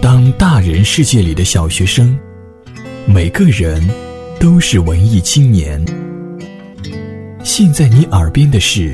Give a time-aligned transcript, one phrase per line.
[0.00, 2.18] 当大人世界里的小学生，
[3.06, 3.80] 每个人
[4.40, 5.84] 都是文艺青年。
[7.42, 8.92] 现在你耳边的是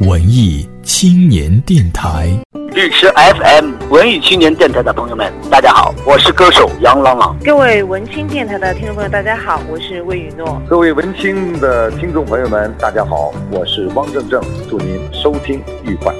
[0.00, 2.28] 文艺青年电台。
[2.72, 7.34] 绿池 FM 文艺青年电台的朋友们，大家好，我是歌手杨朗朗。
[7.42, 10.60] 各位文青电台的听众朋友，大家好，我是魏雨诺。
[10.68, 16.14] 各位文青的听众朋友们，大家好，我是汪正正，祝您收听愉快。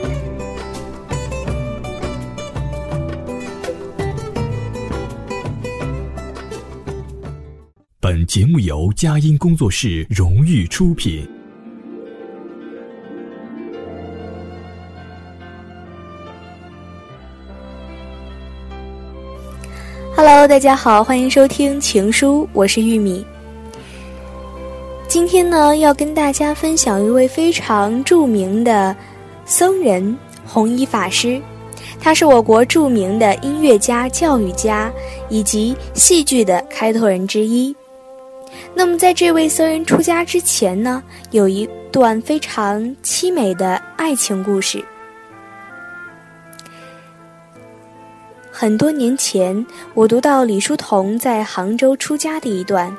[8.36, 11.26] 节目由佳音工作室荣誉出品。
[20.14, 23.24] Hello，大家好，欢迎收听《情书》，我是玉米。
[25.08, 28.94] 今天呢，要跟大家分享一位非常著名的
[29.46, 30.14] 僧人
[30.44, 31.40] 弘一法师，
[31.98, 34.92] 他是我国著名的音乐家、教育家
[35.30, 37.74] 以及戏剧的开拓人之一。
[38.78, 44.84] 那么，在这位僧人出家之前呢，有一段非常凄美的爱情故事。
[48.52, 52.94] 很多年前，我读到李叔同在杭州出家的一段。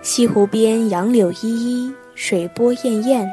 [0.00, 1.48] 西湖边杨柳依
[1.86, 3.28] 依，水波滟滟，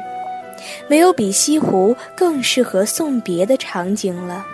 [0.88, 4.44] 没有比西湖更适合送别的场景了。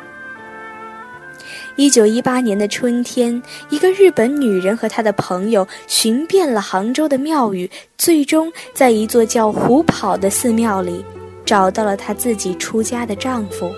[1.77, 11.05] 一九一八年的春天，一个日本女人和她的朋友寻遍了杭州的庙宇，最终在一座叫虎跑的寺庙里，
[11.45, 13.73] 找到了她自己出家的丈夫。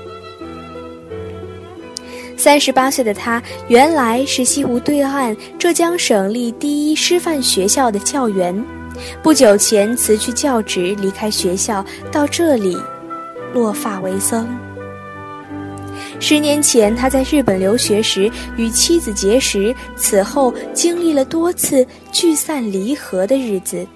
[2.36, 8.62] 三十八岁的她，原来是西湖对岸浙江省立第一师范学校的教员，
[9.22, 12.76] 不久前辞去教职，离开学校到这里
[13.54, 14.46] 落发为僧。
[16.18, 23.86] 十年前，他在日本留学时与妻子结识，此后经历了多次聚散离合的日子，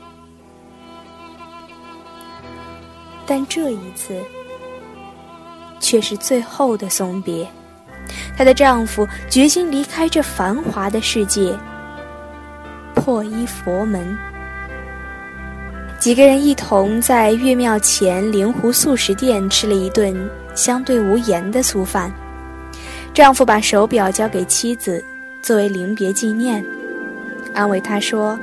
[3.27, 4.15] 但这一次
[5.81, 7.47] 却是最后的送别。
[8.37, 11.53] 她的丈夫决心离开这繁华的世界，
[12.95, 14.17] 破衣佛门。
[15.99, 20.15] 几个人一同在岳庙前灵湖素食店吃了一顿
[20.61, 22.13] 相对无言的素饭。
[23.15, 25.03] 丈夫把手表交给妻子，
[25.41, 26.63] 作为临别纪念，
[27.55, 28.39] 安慰她说：“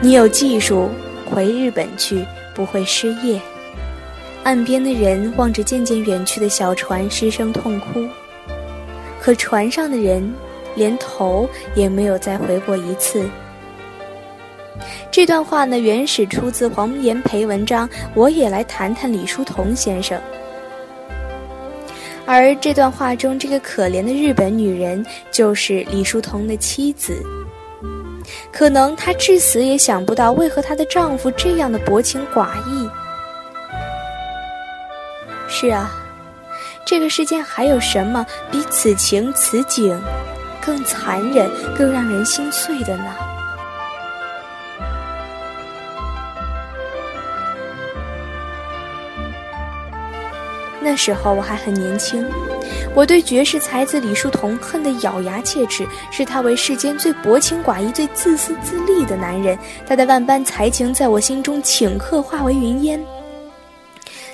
[0.00, 0.88] 你有技术，
[1.28, 3.40] 回日本去不会失业。”
[4.44, 8.06] 岸边的人望着渐渐远去的小船，失声痛哭。
[9.20, 10.32] 可船上的人
[10.76, 13.28] 连头也没有再回过一次。
[15.10, 17.88] 这段话呢，原始出自黄炎培文章。
[18.14, 20.20] 我也来谈谈李叔同先生。
[22.34, 27.22] 而这段话中，这个可怜的日本女人就是李叔同的妻子。
[28.50, 32.88] 可能她至死也想不到，为何她的丈夫这样的薄情寡义。
[35.46, 35.90] 是啊。
[36.86, 39.94] 这个世间还有什么比此情此景
[40.64, 43.14] 更残忍、更让人心碎的呢？
[50.82, 52.24] 那时候我还很年轻，
[52.94, 59.56] 我对绝世才子李叔同恨得咬牙切齿，视他为世间最薄情寡义、最自私自利的男人。
[59.86, 63.02] 他的万般才情在我心中顷刻化为云烟。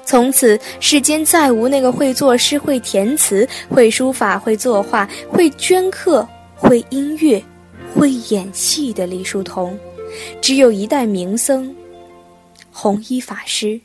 [0.05, 6.27] 从此世间再无那个会作诗、会填词、会书法、会作画、会镌刻、
[6.57, 7.43] 会音乐、
[7.95, 9.79] 会演戏的李叔同，
[10.41, 11.75] 只有一代名僧
[12.73, 13.79] 弘一法师。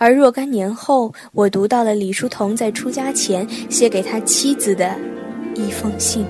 [0.00, 4.96] 而若干年后，我读到了李叔同在出家前写给他妻子的
[5.56, 6.24] 一封信，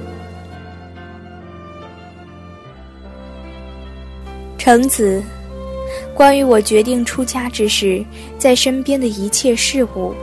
[4.56, 5.23] 橙子。
[6.15, 8.03] 关于我决定出家之时，
[8.39, 10.15] 在身边的一切事物，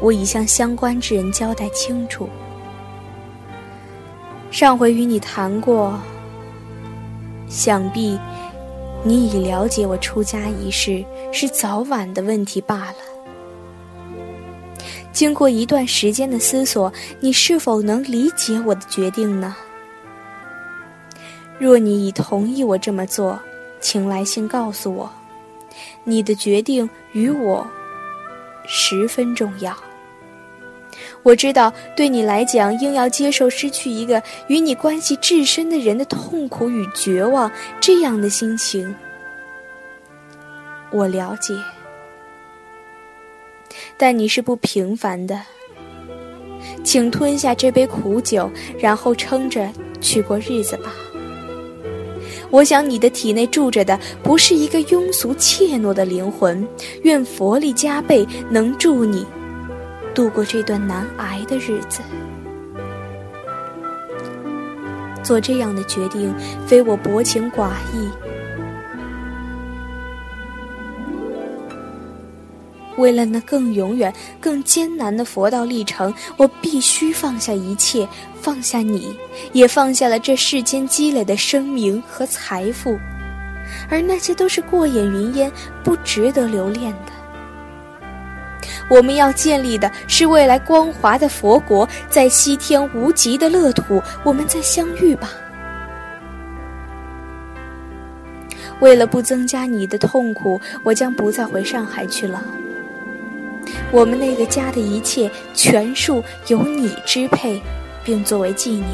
[0.00, 2.28] 我已向相关之人交代清楚。
[4.52, 5.98] 上回与你谈过，
[7.48, 8.18] 想必
[9.04, 12.96] 你已了解我出家一事是早晚的问题罢了。
[15.12, 19.56] 经过一段时间的思索，你是否能理解我的决定呢？
[21.58, 23.38] 若你已同意我这么做，
[23.80, 25.10] 请来信告诉我。
[26.04, 27.66] 你的决定与我
[28.66, 29.74] 十分重要。
[31.26, 37.50] 我知道，对你来讲，硬要接受失去一个与你关系至深的人的痛苦与绝望，
[37.80, 38.94] 这样的心情，
[40.92, 41.52] 我了解。
[43.96, 45.42] 但你是不平凡的，
[46.84, 48.48] 请吞下这杯苦酒，
[48.78, 49.68] 然后撑着
[50.00, 50.94] 去过日子吧。
[52.50, 56.64] 我想你的体内住着的不是一个庸俗怯懦的灵魂，
[57.02, 59.26] 愿佛力加倍，能助你
[60.16, 62.00] 度过这段难挨的日子。
[65.22, 66.34] 做这样的决定，
[66.66, 68.08] 非我薄情寡义。
[72.96, 74.10] 为了那更永远、
[74.40, 78.08] 更艰难的佛道历程，我必须放下一切，
[78.40, 79.14] 放下你，
[79.52, 82.96] 也放下了这世间积累的声名和财富，
[83.90, 85.52] 而那些都是过眼云烟，
[85.84, 87.12] 不值得留恋的。
[88.88, 95.30] 我们要建立的是未来光华的佛国，在西天无极的乐土，我们再相遇吧。
[98.80, 102.44] 为了不增加你的痛苦，我将不再回上海去了。
[103.90, 107.60] 我们那个家的一切全数由你支配，
[108.04, 108.86] 并作为纪念。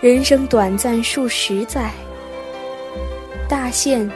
[0.00, 1.90] 人生短暂数十载，
[3.48, 4.10] 大限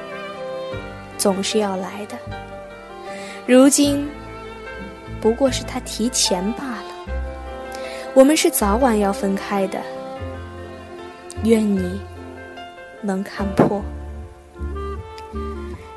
[1.20, 2.16] 总是要来的。
[3.46, 4.08] 如今
[5.20, 6.84] 不过是他提前罢了。
[8.14, 9.78] 我们是早晚要分开的，
[11.44, 12.00] 愿你
[13.02, 13.82] 能看破。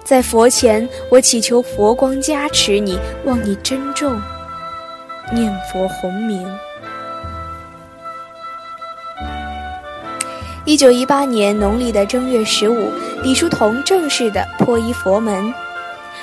[0.04, 4.22] 在佛前，我祈求佛光加持你，望你珍重
[5.34, 6.46] 念佛洪名。
[10.66, 12.90] 一九一八年农历的正月十五，
[13.24, 15.54] 李叔同正式的破衣佛门。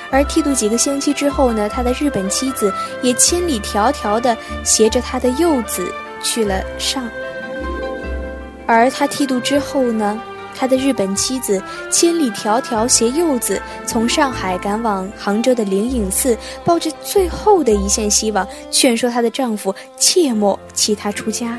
[0.09, 2.71] 而剃度几个星期之后呢，他的日本妻子
[3.01, 7.09] 也千里迢迢的携着他的幼子去了上。
[8.67, 10.21] 而他剃度之后呢？
[10.53, 11.59] 他的日本妻子
[11.89, 21.57] 千里迢迢携幼子从上海赶往杭州的灵隐寺，抱着最后的一线希望，劝说她的丈夫切莫弃她出家。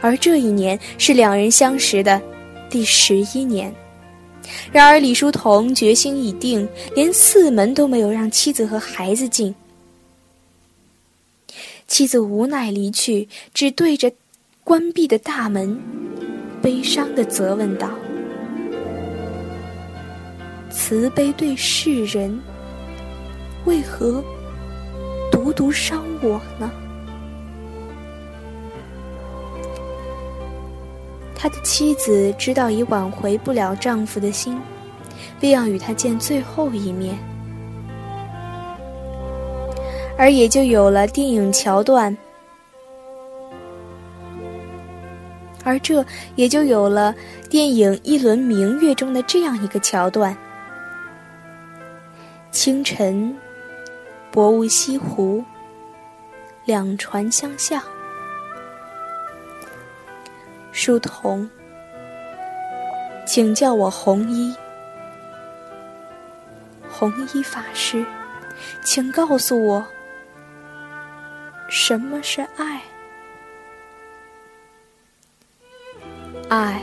[0.00, 2.20] 而这一年是两人相识的
[2.68, 3.74] 第十一年。
[4.72, 9.54] 然而李叔同决心已定，连寺门都没有让妻子和孩子进。
[11.86, 14.12] 妻子无奈离去，只对着
[14.62, 15.80] 关闭的大门。
[16.60, 17.90] 悲伤的责问道
[20.70, 22.40] ：“慈悲对世人，
[23.64, 24.22] 为何
[25.30, 26.70] 独独伤我呢？”
[31.40, 34.60] 他的妻子知道已挽回不了丈夫的心，
[35.38, 37.16] 便要与他见最后一面，
[40.16, 42.14] 而也就有了电影桥段。
[45.64, 46.04] 而这
[46.34, 47.14] 也就有了
[47.48, 50.36] 电影《一轮明月》中的这样一个桥段：
[52.50, 53.36] 清晨，
[54.32, 55.44] 薄雾西湖，
[56.64, 57.80] 两船相向。
[60.88, 61.46] 书童，
[63.26, 64.56] 请叫我红衣。
[66.88, 68.06] 红衣法师，
[68.82, 69.86] 请告诉我，
[71.68, 72.80] 什么是爱？
[76.48, 76.80] 爱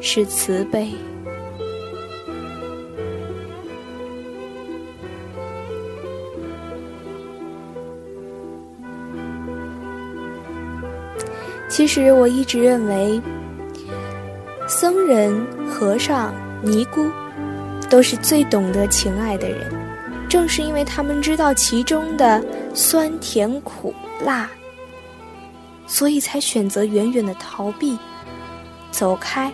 [0.00, 0.94] 是慈悲。
[11.76, 13.20] 其实我一直认为，
[14.66, 17.06] 僧人、和尚、尼姑
[17.90, 19.70] 都是最懂得情爱的人，
[20.26, 22.42] 正是因为他们知道其中的
[22.72, 24.48] 酸甜苦辣。
[25.86, 27.98] 所以才选择远远的逃避，
[28.90, 29.52] 走开。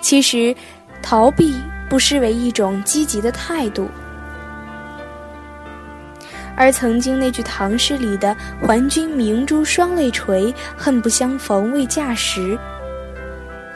[0.00, 0.54] 其实，
[1.02, 1.52] 逃避
[1.90, 3.88] 不失为一种积极的态度。
[6.56, 12.58] 而曾经那句唐诗里的“还君明珠双泪垂，恨不相逢未嫁时”，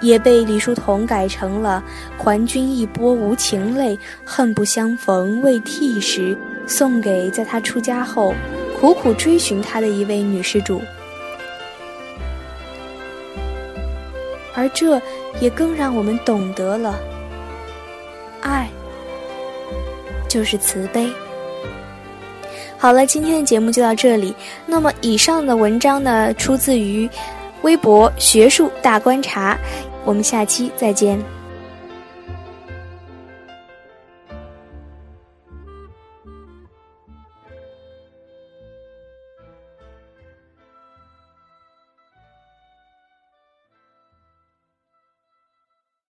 [0.01, 1.83] 也被李叔同改成了
[2.17, 8.35] “还君一波无情泪，恨不相逢未剃时”，送给在他出家后。
[8.81, 10.81] 苦苦追寻他的一位女施主，
[14.55, 15.03] 而这
[15.41, 16.97] 也更让我们懂得了，
[18.41, 18.71] 爱
[20.29, 21.13] 就是慈悲。
[22.79, 24.33] 好了，今天的节目就到这里。
[24.65, 27.11] 那么，以上的文章呢，出自于
[27.63, 29.59] 微博学术大观察。
[30.05, 31.38] 我们下期再见。